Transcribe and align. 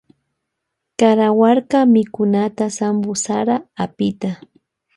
Karawarka 0.99 1.79
mikunata 1.93 2.65
sanwu 2.77 3.13
sara 3.23 3.55
apita. 3.83 4.31